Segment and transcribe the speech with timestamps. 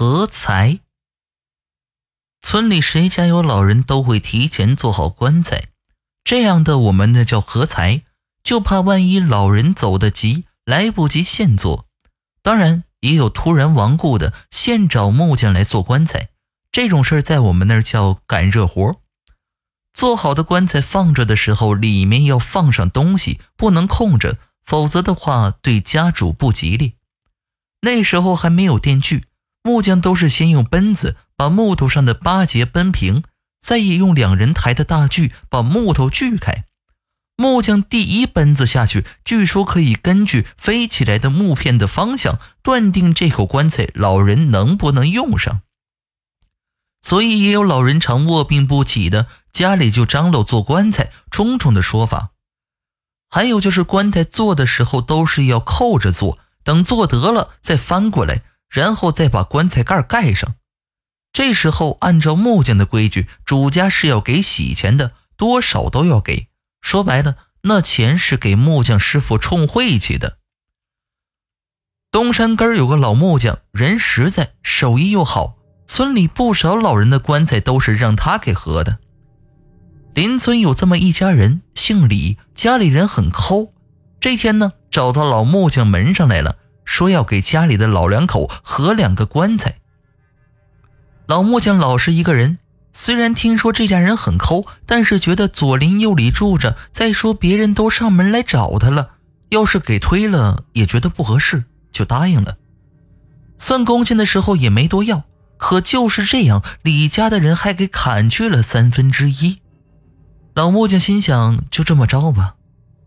[0.00, 0.78] 合财。
[2.40, 5.64] 村里谁家有老人，都会提前做好棺材，
[6.24, 8.04] 这样的我们呢叫合财，
[8.42, 11.84] 就怕万一老人走得急，来不及现做。
[12.40, 16.30] 当然，也有突然亡故的，现找木匠来做棺材，
[16.72, 19.02] 这种事儿在我们那叫赶热活。
[19.92, 26.94] 做好的棺材放着的时候，里面要放上东西，不能空着，否则的话对家主不吉利。
[27.82, 29.24] 那时候还没有电锯，
[29.62, 33.22] 木匠都是先用奔子把木头上的八节奔平，
[33.60, 36.64] 再用两人抬的大锯把木头锯开。
[37.36, 45.62] 木匠第一奔子下去，据说可以根据飞起来的木片的方向，断定这口棺材老人能不能用上。
[47.02, 52.32] 所以也有老人常卧病不起的，家里就张罗做棺材，种种的说法。
[53.30, 56.38] 还有就是棺材做的时候都是要扣着做。
[56.62, 60.54] 等做得了，再翻过来，然后再把棺材盖盖上。
[61.32, 66.48] 这时候，按照木匠的规矩，主家是要给喜钱的，多少都要给。
[66.80, 70.38] 说白了，那钱是给木匠师傅冲晦气的。
[72.10, 78.98] 东山根有个老木匠，人实在，手艺又好，村里不少老人的棺材都是让他给合的。
[80.14, 83.72] 邻村有这么一家人，姓李，家里人很抠。
[84.18, 86.56] 这天呢，找到老木匠门上来了，
[86.90, 89.76] 说要给家里的老两口合两个棺材。
[91.28, 92.58] 老木匠老实一个人，
[92.92, 99.10] 虽然听说这家人很抠，但是觉得左邻右里住着，再说别人都上门来找他了，
[99.50, 102.56] 要是给推了也觉得不合适，就答应了。
[103.56, 105.22] 算工钱的时候也没多要，
[105.58, 109.60] 可就是这样，李家的人还给砍去了三分之一。
[110.54, 112.56] 老木匠心想，就这么着吧。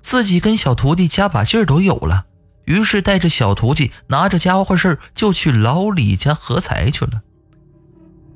[0.00, 2.26] 自己跟小徒弟加把劲儿都有了，
[2.68, 7.22] 于是带着小徒弟拿着家伙事就去老李家合财去了。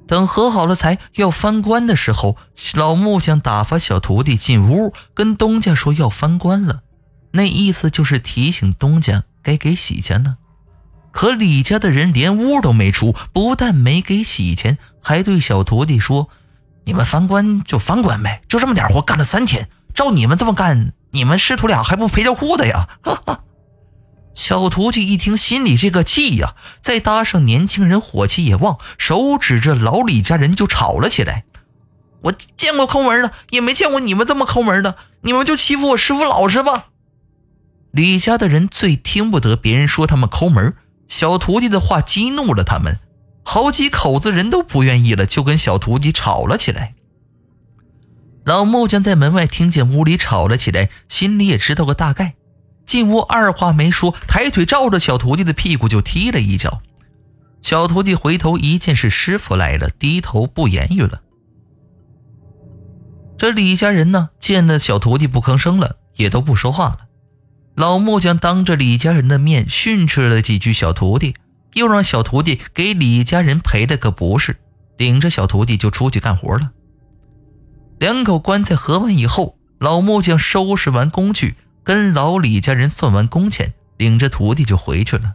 [0.08, 2.38] 等合好了财要翻棺的时候，
[2.74, 6.80] 老木匠打发小徒弟进屋跟东家说要翻棺了，
[7.32, 10.36] 那意思就是提醒东家该给喜钱了。
[11.10, 16.30] 可李家的人连屋都没出，不但没给喜钱，还对小徒弟说
[16.84, 22.88] ：“你们翻棺就翻棺呗，就这么点活干了三天，照你们这么干。”你们师徒俩还不赔条裤子呀？
[23.02, 23.40] 哈哈！
[24.34, 31.44] 小徒弟一听，心里这个气呀，再搭上年轻人火气也旺，手指着老李家人就吵了起来。
[32.22, 34.96] 我见过抠门的，也没见过你们这么抠门的。
[35.22, 36.86] 你们就欺负我师傅老实吧。
[37.90, 40.74] 李家的人最听不得别人说他们抠门，
[41.08, 43.00] 小徒弟的话激怒了他们，
[43.44, 46.94] 好几口子人都不愿意了，就跟小徒弟吵了起来。
[48.44, 52.34] 老木匠在门外听见屋里吵了起来，心里也知道个大概。
[52.92, 56.82] 进屋二话没说，抬腿照着小徒弟的屁股就踢了一脚。
[57.62, 61.22] 小徒弟回头一见是师傅来了，低头不言语了。
[63.38, 66.98] 这李家人呢，见了小徒弟不吭声了，也都不说话了。
[67.74, 71.34] 老木匠当着李家人的面训斥了几句小徒弟，
[71.72, 74.58] 又让小徒弟给李家人赔了个不是，
[74.98, 76.72] 领着小徒弟就出去干活了。
[77.98, 81.54] 两口棺材合完以后，老木匠收拾完工具，
[81.84, 85.34] 跟老李家人算完工钱，领着徒弟就回去了。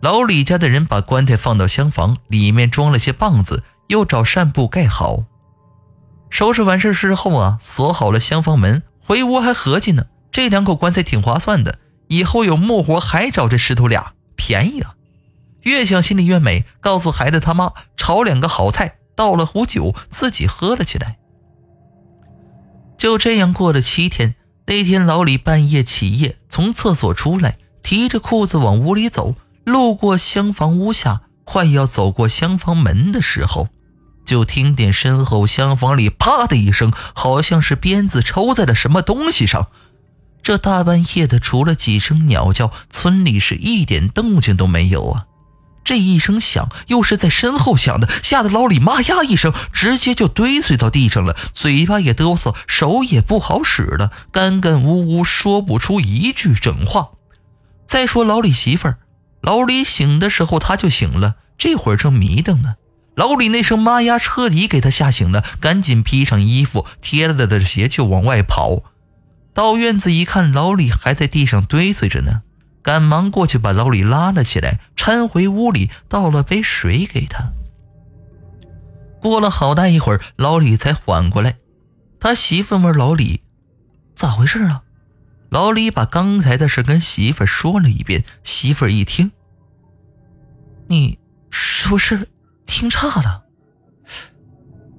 [0.00, 5.24] 老李家的人把棺材放到厢房里面，装了些棒子，又找扇布盖好。
[6.30, 11.78] 收拾完事之后啊，锁好了厢房门，回屋还合计呢，这两口棺材挺划算的，
[12.08, 14.94] 以后有木活还找这师徒俩便宜啊。
[15.62, 21.16] 越想心里越美，告诉孩子他妈炒两个好菜，倒了壶酒，自己喝了起来。
[22.98, 24.34] 就这样过了七天。
[24.66, 33.68] 那天老李半夜起夜，从厕所出来，提着裤子往屋里走，路过厢房屋下，快要走过厢房门的时候，
[34.24, 39.68] 就听见身后厢房里啪的一声，好像是鞭子抽在了什么东西上。
[40.42, 45.26] 这大半夜的，除了几声鸟叫，村里是一点动静都没有啊。
[45.84, 57.10] 这一声响，又是在身后响的，吓得老李妈呀一声，直接就堆碎到地上了，嘴巴也哆嗦，手也不好使了，干干呜呜说不出一句整话。
[57.86, 58.98] 再说老李媳妇儿，
[59.42, 62.76] 老李醒的时候他就醒了，这会儿正迷瞪呢。
[63.14, 68.82] 老李那声妈呀，彻底给他吓醒了，赶紧披上衣服，贴了的鞋就往外跑。
[69.52, 72.42] 到院子一看，老李还在地上堆碎着呢。
[72.84, 77.50] 赶忙过去把老李拉了起来，搀回屋里，倒了杯水给他。
[79.22, 81.56] 过了好大一会儿，老李才缓过来。
[82.20, 83.42] 他媳妇问老李
[84.14, 84.82] ：“咋回事啊？”
[85.48, 88.24] 老李把刚才的事跟媳妇说了一遍。
[88.42, 89.32] 媳妇一听
[90.88, 91.18] ：“你
[91.50, 92.28] 是不是
[92.66, 93.44] 听差了？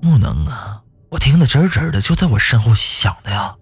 [0.01, 3.57] 不能啊，我听得真真的，就在我身后响的呀。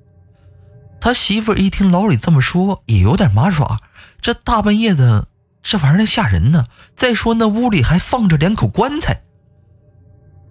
[1.01, 3.79] 他媳妇一听老李这么说，也有点麻爪。
[4.23, 5.27] 这大半夜的，
[5.61, 6.65] 这玩意儿吓人呢。
[6.95, 9.21] 再说那屋里还放着两口棺材。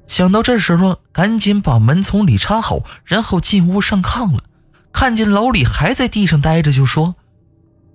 [0.07, 4.45] 想到这时候，赶紧把门从里插好，然后进屋上炕了。
[4.93, 7.17] 看见老李还在地上待着，就说：“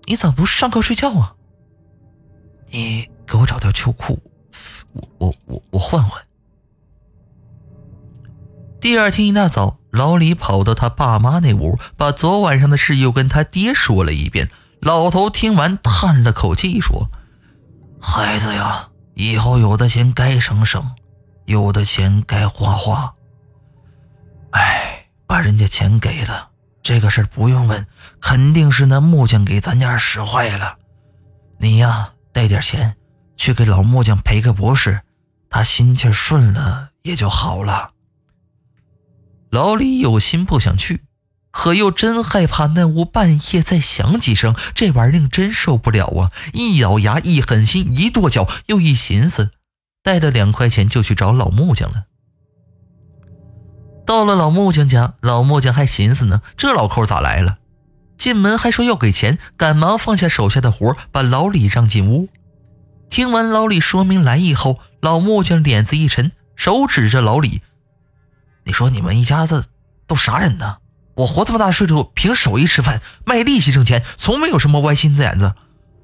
[0.09, 1.35] 你咋不上炕睡觉啊？
[2.71, 4.19] 你给我找条秋裤，
[4.93, 6.19] 我我我我换换。”
[8.81, 14.49] 第二天一大早，老李跑到他爸妈那屋，把昨晚上的事又跟他爹说了一遍。
[14.81, 17.09] 老头听完，叹了口气说
[18.01, 20.95] ：“孩子呀，以后有的钱该省省，
[21.45, 23.13] 有的钱该花花。
[24.51, 26.49] 哎，把人家钱给了，
[26.81, 27.85] 这个事不用问，
[28.21, 30.77] 肯定是那木匠给咱家使坏了。
[31.57, 32.95] 你呀，带点钱
[33.35, 35.01] 去给老木匠赔个不是，
[35.49, 37.91] 他心气顺了也就好了。”
[39.49, 41.03] 老李有心不想去，
[41.57, 46.31] 可又真害怕那屋半夜再响几声，这玩意儿真受不了啊！
[46.53, 49.49] 一咬牙，一狠心，一跺脚，又一寻思，
[50.03, 52.03] 带着两块钱就去找老木匠了。
[54.05, 57.57] 到了老木匠家，老木匠还寻思呢，这老寇咋来了？
[58.19, 62.29] 进门还说要给钱，赶忙放下手下的活，把老李让进屋。
[63.09, 67.63] 听完老李说明来意后，老木匠脸子一沉，手指着老李。
[68.65, 69.65] 你说你们一家子
[70.05, 70.77] 都啥人呢？
[71.17, 75.55] 我活这么大岁数，凭手艺吃饭，卖力气挣钱，从没有什么歪心思眼子。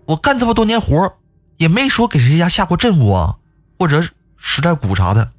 [0.05, 1.17] 我干这么多年活，
[1.57, 3.37] 也没说给谁家下过阵务啊，
[3.77, 4.03] 或者
[4.37, 5.31] 使点鼓啥的。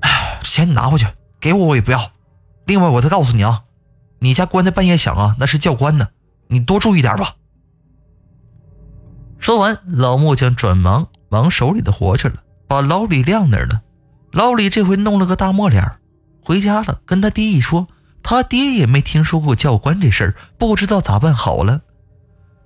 [0.00, 1.06] 哎，钱你拿回去，
[1.40, 2.12] 给我我也不要。
[2.64, 3.64] 另外，我再告诉你啊，
[4.20, 6.08] 你家棺材半夜响啊，那是教官呢，
[6.46, 7.34] 你多注意点吧。
[9.40, 12.36] 说完，老木匠转忙忙手里的活去了，
[12.68, 13.82] 把老李晾那儿了。
[14.30, 15.96] 老李这回弄了个大墨脸，
[16.40, 17.88] 回家了，跟他爹一说，
[18.24, 21.82] 他爹也没听说过教官这事儿，不知道咋办好了。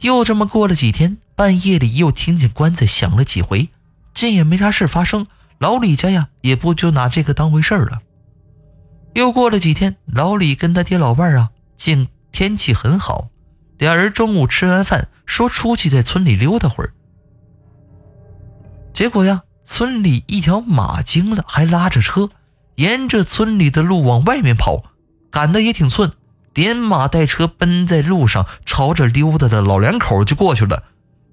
[0.01, 3.69] 又这么过了几天，半夜里又听见棺材响了几回，
[4.15, 5.27] 见也没啥事发生，
[5.59, 8.01] 老李家呀也不就拿这个当回事了。
[9.15, 13.29] 又过了几天，老李跟他爹老伴儿啊，见天气很好，
[13.77, 16.95] 俩人中午吃完饭，说出去在村里溜达会儿。
[18.95, 19.43] 结果呀。
[19.71, 22.31] 村里一条马惊了，还拉着车，
[22.77, 24.83] 沿着村里的路往外面跑，
[25.31, 26.13] 赶得也挺寸，
[26.55, 30.85] 连马带车奔在路上，朝着溜达的老两口就过去了。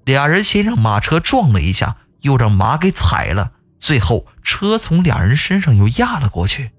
[0.04, 6.70] 俩人先让马车撞了一下，又让马给踩了，最后车从俩人身上又压了过去。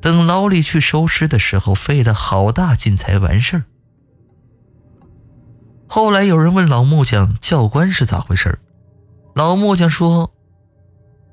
[0.00, 3.64] 等老李去收尸的时候，费了好大劲才完事儿。
[5.86, 8.58] 后来有人问老木匠教官是咋回事儿
[9.34, 10.32] 老木匠说。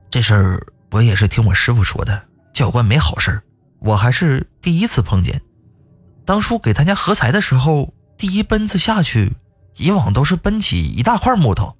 [0.10, 3.44] 这事儿我也是听我师傅说的，教官没好事儿
[3.80, 5.42] 我还是第一次碰见。
[6.26, 9.34] 当初给他家合财的时候，第一奔子下去，
[9.78, 11.76] 以往都是奔起一大块木头，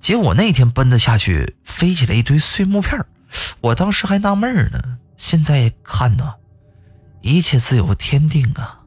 [0.00, 3.04] 结果那天奔子下去，飞起来一堆碎木片
[3.60, 6.34] 我当时还纳闷呢，现在看呢，
[7.20, 8.81] 一切自有天定啊。